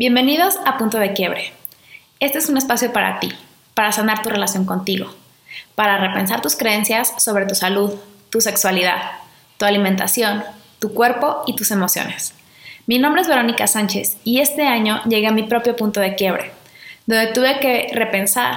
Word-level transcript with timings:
Bienvenidos 0.00 0.58
a 0.64 0.78
Punto 0.78 0.98
de 0.98 1.12
Quiebre. 1.12 1.52
Este 2.20 2.38
es 2.38 2.48
un 2.48 2.56
espacio 2.56 2.90
para 2.90 3.20
ti, 3.20 3.34
para 3.74 3.92
sanar 3.92 4.22
tu 4.22 4.30
relación 4.30 4.64
contigo, 4.64 5.10
para 5.74 5.98
repensar 5.98 6.40
tus 6.40 6.56
creencias 6.56 7.12
sobre 7.22 7.44
tu 7.44 7.54
salud, 7.54 7.92
tu 8.30 8.40
sexualidad, 8.40 8.96
tu 9.58 9.66
alimentación, 9.66 10.42
tu 10.78 10.94
cuerpo 10.94 11.42
y 11.46 11.54
tus 11.54 11.70
emociones. 11.70 12.32
Mi 12.86 12.98
nombre 12.98 13.20
es 13.20 13.28
Verónica 13.28 13.66
Sánchez 13.66 14.16
y 14.24 14.40
este 14.40 14.66
año 14.66 15.02
llegué 15.04 15.26
a 15.26 15.32
mi 15.32 15.42
propio 15.42 15.76
punto 15.76 16.00
de 16.00 16.14
quiebre, 16.14 16.50
donde 17.04 17.34
tuve 17.34 17.60
que 17.60 17.90
repensar 17.92 18.56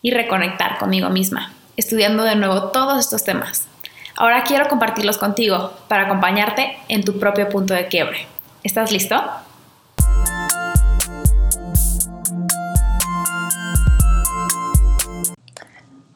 y 0.00 0.12
reconectar 0.12 0.78
conmigo 0.78 1.10
misma, 1.10 1.52
estudiando 1.76 2.22
de 2.22 2.36
nuevo 2.36 2.70
todos 2.70 2.98
estos 2.98 3.24
temas. 3.24 3.68
Ahora 4.16 4.42
quiero 4.44 4.70
compartirlos 4.70 5.18
contigo 5.18 5.70
para 5.88 6.04
acompañarte 6.04 6.78
en 6.88 7.04
tu 7.04 7.18
propio 7.18 7.50
punto 7.50 7.74
de 7.74 7.88
quiebre. 7.88 8.26
¿Estás 8.64 8.90
listo? 8.90 9.22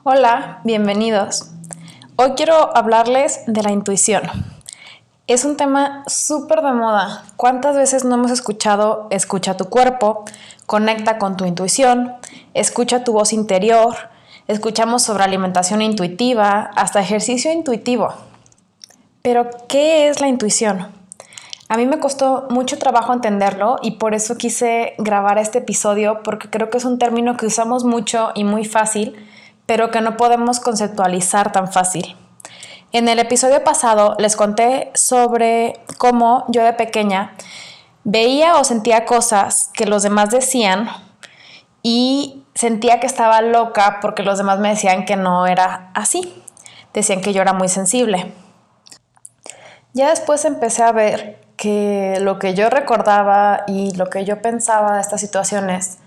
Hola, 0.08 0.60
bienvenidos. 0.62 1.50
Hoy 2.14 2.34
quiero 2.36 2.76
hablarles 2.76 3.40
de 3.48 3.60
la 3.64 3.72
intuición. 3.72 4.22
Es 5.26 5.44
un 5.44 5.56
tema 5.56 6.04
súper 6.06 6.62
de 6.62 6.70
moda. 6.70 7.24
¿Cuántas 7.34 7.74
veces 7.74 8.04
no 8.04 8.14
hemos 8.14 8.30
escuchado 8.30 9.08
escucha 9.10 9.56
tu 9.56 9.64
cuerpo, 9.64 10.24
conecta 10.64 11.18
con 11.18 11.36
tu 11.36 11.44
intuición, 11.44 12.14
escucha 12.54 13.02
tu 13.02 13.14
voz 13.14 13.32
interior, 13.32 13.96
escuchamos 14.46 15.02
sobre 15.02 15.24
alimentación 15.24 15.82
intuitiva, 15.82 16.70
hasta 16.76 17.00
ejercicio 17.00 17.50
intuitivo? 17.50 18.14
Pero, 19.22 19.50
¿qué 19.66 20.08
es 20.08 20.20
la 20.20 20.28
intuición? 20.28 20.86
A 21.68 21.76
mí 21.76 21.84
me 21.84 21.98
costó 21.98 22.46
mucho 22.48 22.78
trabajo 22.78 23.12
entenderlo 23.12 23.78
y 23.82 23.96
por 23.96 24.14
eso 24.14 24.36
quise 24.36 24.94
grabar 24.98 25.38
este 25.38 25.58
episodio 25.58 26.22
porque 26.22 26.48
creo 26.48 26.70
que 26.70 26.78
es 26.78 26.84
un 26.84 27.00
término 27.00 27.36
que 27.36 27.46
usamos 27.46 27.82
mucho 27.82 28.30
y 28.36 28.44
muy 28.44 28.64
fácil 28.64 29.16
pero 29.66 29.90
que 29.90 30.00
no 30.00 30.16
podemos 30.16 30.60
conceptualizar 30.60 31.52
tan 31.52 31.70
fácil. 31.72 32.16
En 32.92 33.08
el 33.08 33.18
episodio 33.18 33.62
pasado 33.64 34.16
les 34.18 34.36
conté 34.36 34.90
sobre 34.94 35.80
cómo 35.98 36.44
yo 36.48 36.64
de 36.64 36.72
pequeña 36.72 37.34
veía 38.04 38.56
o 38.56 38.64
sentía 38.64 39.04
cosas 39.04 39.70
que 39.74 39.86
los 39.86 40.04
demás 40.04 40.30
decían 40.30 40.88
y 41.82 42.44
sentía 42.54 43.00
que 43.00 43.06
estaba 43.06 43.42
loca 43.42 43.98
porque 44.00 44.22
los 44.22 44.38
demás 44.38 44.60
me 44.60 44.70
decían 44.70 45.04
que 45.04 45.16
no 45.16 45.46
era 45.46 45.90
así. 45.94 46.42
Decían 46.94 47.20
que 47.20 47.32
yo 47.32 47.42
era 47.42 47.52
muy 47.52 47.68
sensible. 47.68 48.32
Ya 49.92 50.10
después 50.10 50.44
empecé 50.44 50.82
a 50.82 50.92
ver 50.92 51.44
que 51.56 52.18
lo 52.20 52.38
que 52.38 52.54
yo 52.54 52.70
recordaba 52.70 53.64
y 53.66 53.94
lo 53.96 54.08
que 54.08 54.24
yo 54.24 54.40
pensaba 54.40 54.94
de 54.94 55.00
estas 55.00 55.20
situaciones 55.20 55.98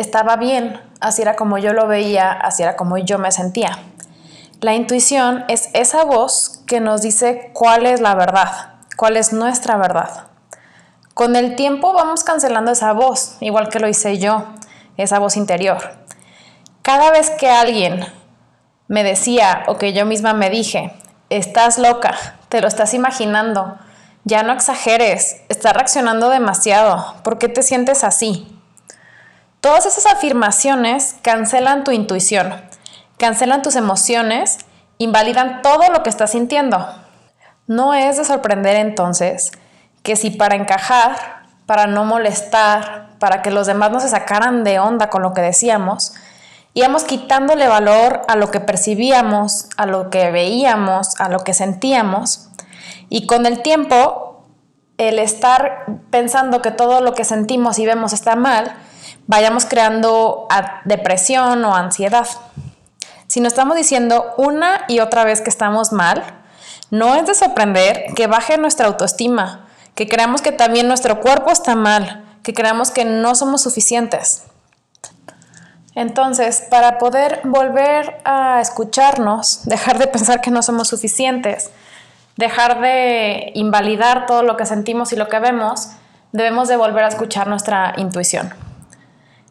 estaba 0.00 0.36
bien, 0.36 0.80
así 1.00 1.22
era 1.22 1.36
como 1.36 1.58
yo 1.58 1.72
lo 1.72 1.86
veía, 1.86 2.32
así 2.32 2.62
era 2.62 2.76
como 2.76 2.98
yo 2.98 3.18
me 3.18 3.30
sentía. 3.32 3.78
La 4.60 4.74
intuición 4.74 5.44
es 5.48 5.70
esa 5.72 6.04
voz 6.04 6.62
que 6.66 6.80
nos 6.80 7.02
dice 7.02 7.50
cuál 7.54 7.86
es 7.86 8.00
la 8.00 8.14
verdad, 8.14 8.74
cuál 8.96 9.16
es 9.16 9.32
nuestra 9.32 9.76
verdad. 9.76 10.26
Con 11.14 11.36
el 11.36 11.56
tiempo 11.56 11.92
vamos 11.92 12.24
cancelando 12.24 12.72
esa 12.72 12.92
voz, 12.92 13.36
igual 13.40 13.68
que 13.68 13.78
lo 13.78 13.88
hice 13.88 14.18
yo, 14.18 14.44
esa 14.96 15.18
voz 15.18 15.36
interior. 15.36 15.78
Cada 16.82 17.10
vez 17.10 17.30
que 17.30 17.50
alguien 17.50 18.06
me 18.88 19.04
decía 19.04 19.64
o 19.66 19.78
que 19.78 19.92
yo 19.92 20.06
misma 20.06 20.32
me 20.32 20.50
dije, 20.50 20.92
estás 21.28 21.78
loca, 21.78 22.14
te 22.48 22.60
lo 22.60 22.68
estás 22.68 22.94
imaginando, 22.94 23.78
ya 24.24 24.42
no 24.42 24.52
exageres, 24.52 25.42
estás 25.48 25.74
reaccionando 25.74 26.28
demasiado, 26.28 27.14
¿por 27.22 27.38
qué 27.38 27.48
te 27.48 27.62
sientes 27.62 28.04
así? 28.04 28.59
Todas 29.60 29.84
esas 29.84 30.06
afirmaciones 30.06 31.16
cancelan 31.20 31.84
tu 31.84 31.90
intuición, 31.90 32.54
cancelan 33.18 33.60
tus 33.60 33.76
emociones, 33.76 34.58
invalidan 34.96 35.60
todo 35.60 35.90
lo 35.92 36.02
que 36.02 36.08
estás 36.08 36.30
sintiendo. 36.30 36.88
No 37.66 37.92
es 37.92 38.16
de 38.16 38.24
sorprender 38.24 38.76
entonces 38.76 39.52
que 40.02 40.16
si 40.16 40.30
para 40.30 40.54
encajar, 40.54 41.44
para 41.66 41.86
no 41.86 42.06
molestar, 42.06 43.10
para 43.18 43.42
que 43.42 43.50
los 43.50 43.66
demás 43.66 43.90
no 43.90 44.00
se 44.00 44.08
sacaran 44.08 44.64
de 44.64 44.78
onda 44.78 45.10
con 45.10 45.20
lo 45.20 45.34
que 45.34 45.42
decíamos, 45.42 46.14
íbamos 46.72 47.04
quitándole 47.04 47.68
valor 47.68 48.22
a 48.28 48.36
lo 48.36 48.50
que 48.50 48.60
percibíamos, 48.60 49.68
a 49.76 49.84
lo 49.84 50.08
que 50.08 50.30
veíamos, 50.30 51.20
a 51.20 51.28
lo 51.28 51.40
que 51.40 51.52
sentíamos, 51.52 52.48
y 53.10 53.26
con 53.26 53.44
el 53.44 53.60
tiempo, 53.60 54.46
el 54.96 55.18
estar 55.18 55.84
pensando 56.10 56.62
que 56.62 56.70
todo 56.70 57.02
lo 57.02 57.12
que 57.12 57.24
sentimos 57.24 57.78
y 57.78 57.84
vemos 57.84 58.14
está 58.14 58.36
mal, 58.36 58.74
vayamos 59.30 59.64
creando 59.64 60.48
depresión 60.84 61.64
o 61.64 61.76
ansiedad. 61.76 62.26
Si 63.28 63.40
nos 63.40 63.52
estamos 63.52 63.76
diciendo 63.76 64.34
una 64.36 64.84
y 64.88 64.98
otra 64.98 65.22
vez 65.22 65.40
que 65.40 65.50
estamos 65.50 65.92
mal, 65.92 66.24
no 66.90 67.14
es 67.14 67.26
de 67.26 67.36
sorprender 67.36 68.06
que 68.16 68.26
baje 68.26 68.58
nuestra 68.58 68.88
autoestima, 68.88 69.68
que 69.94 70.08
creamos 70.08 70.42
que 70.42 70.50
también 70.50 70.88
nuestro 70.88 71.20
cuerpo 71.20 71.52
está 71.52 71.76
mal, 71.76 72.24
que 72.42 72.54
creamos 72.54 72.90
que 72.90 73.04
no 73.04 73.36
somos 73.36 73.62
suficientes. 73.62 74.46
Entonces, 75.94 76.66
para 76.68 76.98
poder 76.98 77.40
volver 77.44 78.20
a 78.24 78.60
escucharnos, 78.60 79.60
dejar 79.64 80.00
de 80.00 80.08
pensar 80.08 80.40
que 80.40 80.50
no 80.50 80.60
somos 80.64 80.88
suficientes, 80.88 81.70
dejar 82.36 82.80
de 82.80 83.52
invalidar 83.54 84.26
todo 84.26 84.42
lo 84.42 84.56
que 84.56 84.66
sentimos 84.66 85.12
y 85.12 85.16
lo 85.16 85.28
que 85.28 85.38
vemos, 85.38 85.90
debemos 86.32 86.66
de 86.66 86.76
volver 86.76 87.04
a 87.04 87.08
escuchar 87.08 87.46
nuestra 87.46 87.94
intuición. 87.96 88.69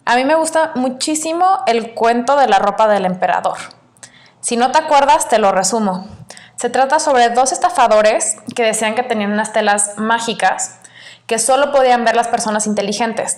A 0.09 0.15
mí 0.15 0.25
me 0.25 0.33
gusta 0.33 0.71
muchísimo 0.73 1.59
el 1.67 1.93
cuento 1.93 2.35
de 2.35 2.47
la 2.47 2.57
ropa 2.57 2.87
del 2.87 3.05
emperador. 3.05 3.59
Si 4.41 4.57
no 4.57 4.71
te 4.71 4.79
acuerdas, 4.79 5.29
te 5.29 5.37
lo 5.37 5.51
resumo. 5.51 6.07
Se 6.55 6.71
trata 6.71 6.97
sobre 6.97 7.29
dos 7.29 7.51
estafadores 7.51 8.37
que 8.55 8.63
decían 8.63 8.95
que 8.95 9.03
tenían 9.03 9.31
unas 9.31 9.53
telas 9.53 9.99
mágicas 9.99 10.79
que 11.27 11.37
solo 11.37 11.71
podían 11.71 12.05
ver 12.05 12.15
las 12.15 12.27
personas 12.27 12.65
inteligentes 12.65 13.35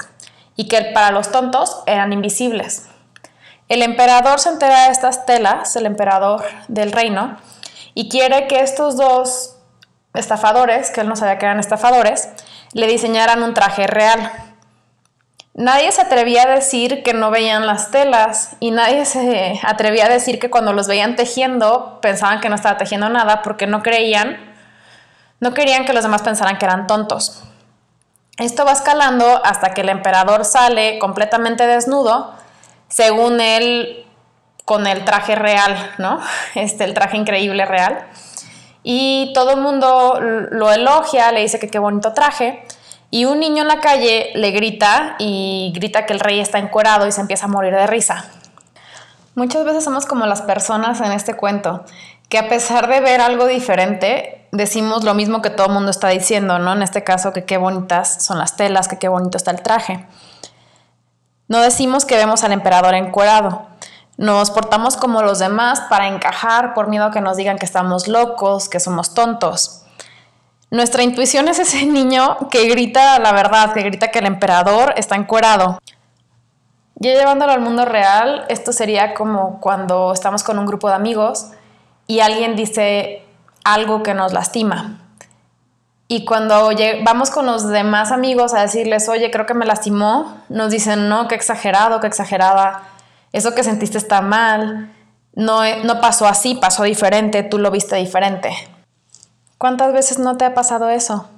y 0.55 0.69
que 0.69 0.81
para 0.93 1.11
los 1.11 1.29
tontos 1.29 1.83
eran 1.87 2.13
invisibles. 2.13 2.85
El 3.67 3.81
emperador 3.81 4.39
se 4.39 4.47
entera 4.47 4.85
de 4.85 4.91
estas 4.91 5.25
telas, 5.25 5.75
el 5.75 5.85
emperador 5.85 6.45
del 6.69 6.93
reino, 6.93 7.35
y 7.95 8.07
quiere 8.07 8.47
que 8.47 8.61
estos 8.61 8.95
dos 8.95 9.57
estafadores, 10.13 10.89
que 10.91 11.01
él 11.01 11.09
no 11.09 11.17
sabía 11.17 11.37
que 11.37 11.47
eran 11.47 11.59
estafadores, 11.59 12.29
le 12.71 12.87
diseñaran 12.87 13.43
un 13.43 13.53
traje 13.53 13.87
real. 13.87 14.31
Nadie 15.53 15.91
se 15.91 16.01
atrevía 16.01 16.43
a 16.43 16.49
decir 16.49 17.03
que 17.03 17.13
no 17.13 17.29
veían 17.29 17.67
las 17.67 17.91
telas 17.91 18.55
y 18.61 18.71
nadie 18.71 19.03
se 19.05 19.59
atrevía 19.63 20.05
a 20.05 20.09
decir 20.09 20.39
que 20.39 20.49
cuando 20.49 20.71
los 20.71 20.87
veían 20.87 21.17
tejiendo 21.17 21.99
pensaban 22.01 22.39
que 22.39 22.47
no 22.47 22.55
estaba 22.55 22.77
tejiendo 22.77 23.09
nada 23.09 23.41
porque 23.41 23.67
no 23.67 23.83
creían, 23.83 24.37
no 25.41 25.53
querían 25.53 25.83
que 25.83 25.91
los 25.91 26.03
demás 26.03 26.21
pensaran 26.21 26.57
que 26.57 26.65
eran 26.65 26.87
tontos. 26.87 27.43
Esto 28.37 28.65
va 28.65 28.71
escalando 28.71 29.41
hasta 29.43 29.73
que 29.73 29.81
el 29.81 29.89
emperador 29.89 30.45
sale 30.45 30.97
completamente 30.99 31.67
desnudo, 31.67 32.33
según 32.87 33.41
él 33.41 34.05
con 34.63 34.87
el 34.87 35.03
traje 35.03 35.35
real, 35.35 35.91
¿no? 35.97 36.21
Este, 36.55 36.85
el 36.85 36.93
traje 36.93 37.17
increíble 37.17 37.65
real. 37.65 38.07
Y 38.83 39.31
todo 39.35 39.51
el 39.51 39.57
mundo 39.57 40.17
lo 40.21 40.71
elogia, 40.71 41.31
le 41.33 41.41
dice 41.41 41.59
que 41.59 41.69
qué 41.69 41.77
bonito 41.77 42.13
traje. 42.13 42.63
Y 43.13 43.25
un 43.25 43.41
niño 43.41 43.63
en 43.63 43.67
la 43.67 43.81
calle 43.81 44.31
le 44.35 44.51
grita 44.51 45.15
y 45.19 45.73
grita 45.75 46.05
que 46.05 46.13
el 46.13 46.21
rey 46.21 46.39
está 46.39 46.59
encuerado 46.59 47.05
y 47.07 47.11
se 47.11 47.19
empieza 47.19 47.45
a 47.45 47.49
morir 47.49 47.75
de 47.75 47.85
risa. 47.85 48.31
Muchas 49.35 49.65
veces 49.65 49.83
somos 49.83 50.05
como 50.05 50.25
las 50.25 50.41
personas 50.41 51.01
en 51.01 51.11
este 51.11 51.35
cuento, 51.35 51.83
que 52.29 52.39
a 52.39 52.47
pesar 52.47 52.87
de 52.87 53.01
ver 53.01 53.19
algo 53.19 53.47
diferente, 53.47 54.47
decimos 54.53 55.03
lo 55.03 55.13
mismo 55.13 55.41
que 55.41 55.49
todo 55.49 55.67
el 55.67 55.73
mundo 55.73 55.91
está 55.91 56.07
diciendo, 56.07 56.57
¿no? 56.57 56.71
En 56.71 56.83
este 56.83 57.03
caso, 57.03 57.33
que 57.33 57.43
qué 57.43 57.57
bonitas 57.57 58.23
son 58.23 58.37
las 58.37 58.55
telas, 58.55 58.87
que 58.87 58.97
qué 58.97 59.09
bonito 59.09 59.35
está 59.35 59.51
el 59.51 59.61
traje. 59.61 60.07
No 61.49 61.59
decimos 61.59 62.05
que 62.05 62.15
vemos 62.15 62.45
al 62.45 62.53
emperador 62.53 62.93
encuerado. 62.93 63.67
Nos 64.15 64.51
portamos 64.51 64.95
como 64.95 65.21
los 65.21 65.39
demás 65.39 65.81
para 65.89 66.07
encajar 66.07 66.73
por 66.73 66.87
miedo 66.87 67.05
a 67.05 67.11
que 67.11 67.19
nos 67.19 67.35
digan 67.35 67.57
que 67.57 67.65
estamos 67.65 68.07
locos, 68.07 68.69
que 68.69 68.79
somos 68.79 69.13
tontos. 69.13 69.80
Nuestra 70.71 71.03
intuición 71.03 71.49
es 71.49 71.59
ese 71.59 71.85
niño 71.85 72.47
que 72.49 72.65
grita 72.69 73.19
la 73.19 73.33
verdad, 73.33 73.73
que 73.73 73.81
grita 73.81 74.07
que 74.07 74.19
el 74.19 74.25
emperador 74.25 74.93
está 74.95 75.17
encuerado. 75.17 75.79
Ya 76.95 77.13
llevándolo 77.13 77.51
al 77.51 77.59
mundo 77.59 77.83
real, 77.83 78.45
esto 78.47 78.71
sería 78.71 79.13
como 79.13 79.59
cuando 79.59 80.13
estamos 80.13 80.43
con 80.43 80.57
un 80.57 80.65
grupo 80.65 80.87
de 80.87 80.95
amigos 80.95 81.47
y 82.07 82.21
alguien 82.21 82.55
dice 82.55 83.25
algo 83.65 84.01
que 84.01 84.13
nos 84.13 84.31
lastima. 84.31 85.01
Y 86.07 86.23
cuando 86.23 86.69
vamos 87.03 87.31
con 87.31 87.47
los 87.47 87.67
demás 87.67 88.13
amigos 88.13 88.53
a 88.53 88.61
decirles, 88.61 89.09
oye, 89.09 89.29
creo 89.29 89.45
que 89.45 89.53
me 89.53 89.65
lastimó, 89.65 90.37
nos 90.47 90.71
dicen, 90.71 91.09
no, 91.09 91.27
qué 91.27 91.35
exagerado, 91.35 91.99
qué 91.99 92.07
exagerada, 92.07 92.83
eso 93.33 93.53
que 93.55 93.63
sentiste 93.63 93.97
está 93.97 94.21
mal, 94.21 94.93
no, 95.33 95.63
no 95.83 95.99
pasó 95.99 96.27
así, 96.27 96.55
pasó 96.55 96.83
diferente, 96.83 97.43
tú 97.43 97.57
lo 97.57 97.71
viste 97.71 97.97
diferente. 97.97 98.51
¿Cuántas 99.61 99.93
veces 99.93 100.17
no 100.17 100.37
te 100.37 100.45
ha 100.45 100.55
pasado 100.55 100.89
eso? 100.89 101.29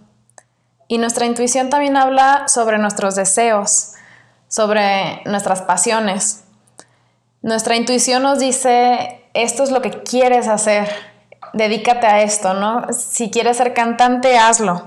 Y 0.87 0.97
nuestra 0.97 1.25
intuición 1.25 1.69
también 1.69 1.97
habla 1.97 2.47
sobre 2.47 2.77
nuestros 2.77 3.17
deseos, 3.17 3.95
sobre 4.47 5.21
nuestras 5.25 5.61
pasiones. 5.63 6.45
Nuestra 7.41 7.75
intuición 7.75 8.23
nos 8.23 8.39
dice, 8.39 9.25
esto 9.33 9.63
es 9.63 9.71
lo 9.71 9.81
que 9.81 10.03
quieres 10.03 10.47
hacer, 10.47 10.89
dedícate 11.51 12.07
a 12.07 12.21
esto, 12.21 12.53
¿no? 12.53 12.85
Si 12.93 13.29
quieres 13.29 13.57
ser 13.57 13.73
cantante, 13.73 14.37
hazlo. 14.37 14.83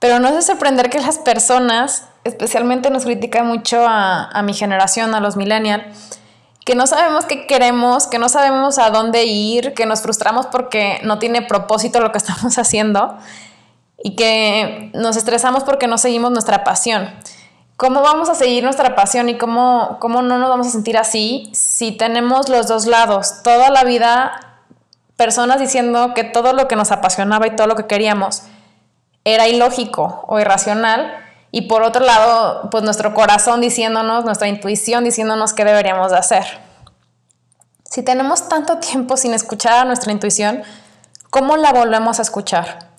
Pero 0.00 0.18
no 0.18 0.26
es 0.26 0.34
de 0.34 0.42
sorprender 0.42 0.90
que 0.90 0.98
las 0.98 1.18
personas, 1.18 2.08
especialmente 2.24 2.90
nos 2.90 3.04
critican 3.04 3.46
mucho 3.46 3.86
a, 3.86 4.30
a 4.30 4.42
mi 4.42 4.52
generación, 4.52 5.14
a 5.14 5.20
los 5.20 5.36
millennials, 5.36 5.84
que 6.64 6.74
no 6.74 6.86
sabemos 6.86 7.26
qué 7.26 7.46
queremos, 7.46 8.06
que 8.06 8.18
no 8.18 8.28
sabemos 8.28 8.78
a 8.78 8.90
dónde 8.90 9.24
ir, 9.24 9.74
que 9.74 9.86
nos 9.86 10.00
frustramos 10.00 10.46
porque 10.46 11.00
no 11.02 11.18
tiene 11.18 11.42
propósito 11.42 12.00
lo 12.00 12.10
que 12.10 12.18
estamos 12.24 12.58
haciendo 12.58 13.16
y 14.02 14.16
que 14.16 14.90
nos 14.94 15.16
estresamos 15.16 15.64
porque 15.64 15.86
no 15.86 15.98
seguimos 15.98 16.30
nuestra 16.30 16.64
pasión. 16.64 17.10
¿Cómo 17.76 18.02
vamos 18.02 18.28
a 18.28 18.34
seguir 18.34 18.62
nuestra 18.62 18.94
pasión 18.94 19.28
y 19.28 19.36
cómo, 19.36 19.98
cómo 20.00 20.22
no 20.22 20.38
nos 20.38 20.48
vamos 20.48 20.68
a 20.68 20.70
sentir 20.70 20.96
así 20.96 21.50
si 21.52 21.92
tenemos 21.92 22.48
los 22.48 22.68
dos 22.68 22.86
lados? 22.86 23.42
Toda 23.42 23.68
la 23.70 23.82
vida 23.82 24.60
personas 25.16 25.60
diciendo 25.60 26.12
que 26.14 26.24
todo 26.24 26.52
lo 26.52 26.68
que 26.68 26.76
nos 26.76 26.92
apasionaba 26.92 27.46
y 27.46 27.56
todo 27.56 27.66
lo 27.66 27.76
que 27.76 27.86
queríamos 27.86 28.42
era 29.24 29.48
ilógico 29.48 30.24
o 30.28 30.38
irracional 30.38 31.23
y 31.56 31.68
por 31.68 31.84
otro 31.84 32.04
lado, 32.04 32.68
pues 32.68 32.82
nuestro 32.82 33.14
corazón 33.14 33.60
diciéndonos, 33.60 34.24
nuestra 34.24 34.48
intuición 34.48 35.04
diciéndonos 35.04 35.52
qué 35.52 35.64
deberíamos 35.64 36.10
de 36.10 36.18
hacer. 36.18 36.44
Si 37.84 38.02
tenemos 38.02 38.48
tanto 38.48 38.78
tiempo 38.78 39.16
sin 39.16 39.32
escuchar 39.34 39.74
a 39.74 39.84
nuestra 39.84 40.10
intuición, 40.10 40.64
¿cómo 41.30 41.56
la 41.56 41.72
volvemos 41.72 42.18
a 42.18 42.22
escuchar? 42.22 42.90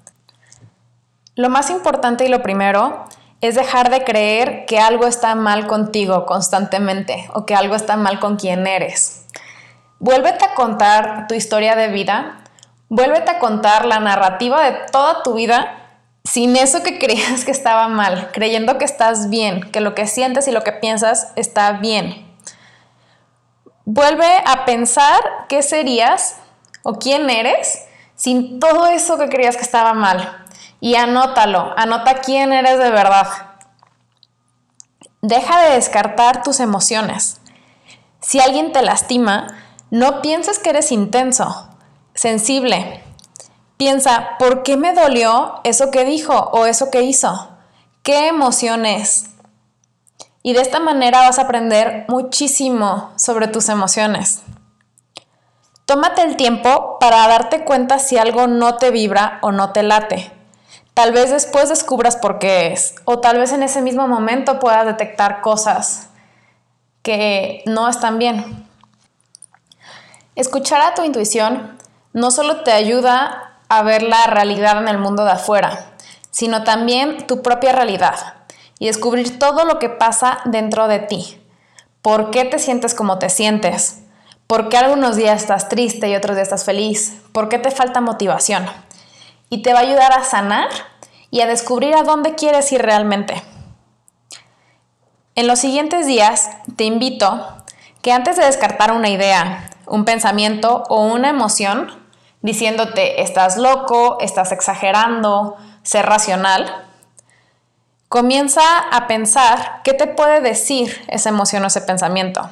Lo 1.35 1.49
más 1.49 1.69
importante 1.69 2.23
y 2.23 2.29
lo 2.29 2.41
primero 2.43 3.03
es 3.41 3.55
dejar 3.55 3.89
de 3.89 4.05
creer 4.05 4.65
que 4.65 4.79
algo 4.79 5.05
está 5.05 5.35
mal 5.35 5.67
contigo 5.67 6.25
constantemente 6.25 7.29
o 7.33 7.45
que 7.45 7.55
algo 7.55 7.75
está 7.75 7.97
mal 7.97 8.21
con 8.21 8.37
quien 8.37 8.67
eres. 8.67 9.25
Vuélvete 9.99 10.45
a 10.45 10.55
contar 10.55 11.27
tu 11.27 11.35
historia 11.35 11.75
de 11.75 11.89
vida, 11.89 12.37
vuélvete 12.87 13.31
a 13.31 13.39
contar 13.39 13.83
la 13.83 13.99
narrativa 13.99 14.63
de 14.63 14.77
toda 14.93 15.23
tu 15.23 15.33
vida 15.33 15.84
sin 16.25 16.55
eso 16.55 16.83
que 16.83 16.97
creías 16.99 17.45
que 17.45 17.51
estaba 17.51 17.87
mal, 17.87 18.31
creyendo 18.33 18.77
que 18.77 18.85
estás 18.85 19.29
bien, 19.29 19.71
que 19.71 19.79
lo 19.79 19.95
que 19.95 20.07
sientes 20.07 20.47
y 20.47 20.51
lo 20.51 20.63
que 20.63 20.73
piensas 20.73 21.31
está 21.35 21.73
bien. 21.73 22.25
Vuelve 23.85 24.43
a 24.45 24.65
pensar 24.65 25.21
qué 25.47 25.61
serías 25.61 26.37
o 26.83 26.95
quién 26.95 27.29
eres 27.29 27.85
sin 28.15 28.59
todo 28.59 28.87
eso 28.87 29.17
que 29.17 29.29
creías 29.29 29.55
que 29.55 29.63
estaba 29.63 29.93
mal. 29.93 30.45
Y 30.79 30.95
anótalo, 30.95 31.73
anota 31.77 32.21
quién 32.21 32.51
eres 32.51 32.79
de 32.79 32.89
verdad. 32.89 33.27
Deja 35.21 35.61
de 35.63 35.75
descartar 35.75 36.43
tus 36.43 36.59
emociones. 36.59 37.39
Si 38.19 38.39
alguien 38.39 38.71
te 38.71 38.81
lastima, 38.81 39.47
no 39.91 40.21
pienses 40.21 40.57
que 40.57 40.71
eres 40.71 40.91
intenso, 40.91 41.69
sensible, 42.15 43.03
Piensa, 43.77 44.37
¿por 44.39 44.63
qué 44.63 44.77
me 44.77 44.93
dolió 44.93 45.59
eso 45.65 45.91
que 45.91 46.05
dijo 46.05 46.33
o 46.33 46.65
eso 46.65 46.91
que 46.91 47.01
hizo? 47.01 47.49
¿Qué 48.03 48.27
emoción 48.27 48.85
es? 48.85 49.31
Y 50.43 50.53
de 50.53 50.61
esta 50.61 50.79
manera 50.79 51.21
vas 51.21 51.39
a 51.39 51.43
aprender 51.43 52.05
muchísimo 52.07 53.11
sobre 53.17 53.47
tus 53.47 53.67
emociones. 53.67 54.43
Tómate 55.85 56.21
el 56.21 56.37
tiempo 56.37 56.97
para 56.99 57.27
darte 57.27 57.65
cuenta 57.65 57.99
si 57.99 58.17
algo 58.17 58.47
no 58.47 58.77
te 58.77 58.91
vibra 58.91 59.39
o 59.41 59.51
no 59.51 59.71
te 59.73 59.83
late. 59.83 60.31
Tal 60.93 61.11
vez 61.11 61.29
después 61.29 61.67
descubras 61.67 62.15
por 62.15 62.39
qué 62.39 62.71
es, 62.71 62.95
o 63.03 63.19
tal 63.19 63.37
vez 63.37 63.51
en 63.51 63.61
ese 63.61 63.81
mismo 63.81 64.07
momento 64.07 64.59
puedas 64.59 64.85
detectar 64.85 65.41
cosas 65.41 66.09
que 67.01 67.61
no 67.65 67.89
están 67.89 68.19
bien. 68.19 68.67
Escuchar 70.35 70.81
a 70.81 70.93
tu 70.93 71.03
intuición 71.03 71.77
no 72.13 72.31
solo 72.31 72.63
te 72.63 72.71
ayuda 72.71 73.54
ver 73.83 74.03
la 74.03 74.27
realidad 74.27 74.77
en 74.77 74.87
el 74.87 74.97
mundo 74.97 75.25
de 75.25 75.31
afuera, 75.31 75.93
sino 76.31 76.63
también 76.63 77.27
tu 77.27 77.41
propia 77.41 77.71
realidad 77.71 78.15
y 78.79 78.87
descubrir 78.87 79.39
todo 79.39 79.65
lo 79.65 79.79
que 79.79 79.89
pasa 79.89 80.39
dentro 80.45 80.87
de 80.87 80.99
ti. 80.99 81.41
¿Por 82.01 82.31
qué 82.31 82.45
te 82.45 82.59
sientes 82.59 82.93
como 82.93 83.17
te 83.19 83.29
sientes? 83.29 84.03
¿Por 84.47 84.69
qué 84.69 84.77
algunos 84.77 85.15
días 85.15 85.41
estás 85.41 85.69
triste 85.69 86.07
y 86.07 86.15
otros 86.15 86.35
días 86.35 86.47
estás 86.47 86.65
feliz? 86.65 87.21
¿Por 87.31 87.49
qué 87.49 87.57
te 87.57 87.71
falta 87.71 88.01
motivación? 88.01 88.65
Y 89.49 89.63
te 89.63 89.73
va 89.73 89.79
a 89.79 89.83
ayudar 89.83 90.13
a 90.13 90.23
sanar 90.23 90.69
y 91.31 91.41
a 91.41 91.47
descubrir 91.47 91.95
a 91.95 92.03
dónde 92.03 92.35
quieres 92.35 92.71
ir 92.71 92.81
realmente. 92.81 93.41
En 95.33 95.47
los 95.47 95.59
siguientes 95.59 96.05
días 96.05 96.49
te 96.75 96.83
invito 96.83 97.45
que 98.01 98.11
antes 98.11 98.37
de 98.37 98.45
descartar 98.45 98.91
una 98.91 99.09
idea, 99.09 99.69
un 99.87 100.05
pensamiento 100.05 100.83
o 100.89 101.05
una 101.07 101.29
emoción, 101.29 102.04
diciéndote 102.45 103.23
estás 103.23 103.57
loco, 103.57 104.17
estás 104.21 104.51
exagerando, 104.51 105.57
ser 105.81 106.05
racional, 106.05 106.85
comienza 108.07 108.61
a 108.91 109.07
pensar 109.07 109.81
qué 109.83 109.93
te 109.93 110.05
puede 110.05 110.41
decir 110.41 111.03
esa 111.07 111.29
emoción 111.29 111.63
o 111.63 111.67
ese 111.67 111.81
pensamiento, 111.81 112.47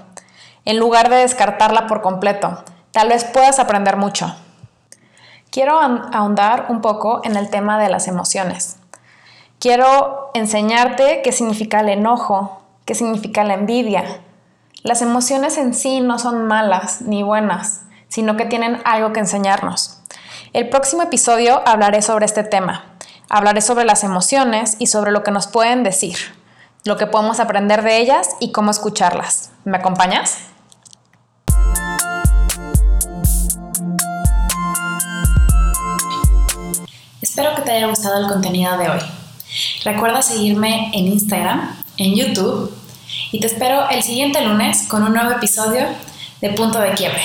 en 0.66 0.80
lugar 0.80 1.10
de 1.10 1.18
descartarla 1.18 1.86
por 1.86 2.02
completo. 2.02 2.64
Tal 2.92 3.10
vez 3.10 3.24
puedas 3.24 3.60
aprender 3.60 3.96
mucho. 3.96 4.36
Quiero 5.52 5.80
ahondar 5.80 6.66
un 6.70 6.82
poco 6.82 7.22
en 7.24 7.36
el 7.36 7.52
tema 7.52 7.80
de 7.80 7.90
las 7.90 8.08
emociones. 8.08 8.78
Quiero 9.60 10.32
enseñarte 10.34 11.22
qué 11.24 11.32
significa 11.32 11.82
el 11.82 11.90
enojo, 11.90 12.64
qué 12.86 12.96
significa 12.96 13.44
la 13.44 13.54
envidia. 13.54 14.22
Las 14.82 15.04
emociones 15.04 15.60
en 15.60 15.76
sí 15.76 16.02
no 16.02 16.18
son 16.18 16.48
malas 16.48 17.02
ni 17.02 17.22
buenas 17.22 17.84
sino 18.14 18.38
que 18.38 18.46
tienen 18.46 18.80
algo 18.86 19.12
que 19.12 19.22
enseñarnos. 19.22 19.98
El 20.54 20.70
próximo 20.70 21.02
episodio 21.02 21.64
hablaré 21.66 22.04
sobre 22.04 22.28
este 22.28 22.44
tema. 22.44 22.86
Hablaré 23.28 23.60
sobre 23.60 23.86
las 23.86 24.04
emociones 24.04 24.76
y 24.78 24.86
sobre 24.86 25.12
lo 25.12 25.24
que 25.24 25.32
nos 25.32 25.48
pueden 25.48 25.82
decir, 25.82 26.16
lo 26.84 26.96
que 26.96 27.08
podemos 27.08 27.40
aprender 27.40 27.82
de 27.82 27.98
ellas 27.98 28.30
y 28.40 28.52
cómo 28.52 28.70
escucharlas. 28.70 29.50
¿Me 29.66 29.78
acompañas? 29.78 30.38
Espero 37.20 37.56
que 37.56 37.64
te 37.64 37.72
haya 37.72 37.88
gustado 37.88 38.20
el 38.20 38.28
contenido 38.28 38.78
de 38.78 38.92
hoy. 38.92 39.00
Recuerda 39.84 40.22
seguirme 40.22 40.92
en 40.94 41.08
Instagram, 41.08 41.84
en 41.98 42.14
YouTube 42.14 42.72
y 43.32 43.40
te 43.40 43.48
espero 43.48 43.90
el 43.90 44.04
siguiente 44.04 44.40
lunes 44.42 44.84
con 44.88 45.02
un 45.02 45.14
nuevo 45.14 45.32
episodio 45.32 45.88
de 46.42 46.50
Punto 46.52 46.78
de 46.80 46.92
Quiebre. 46.94 47.24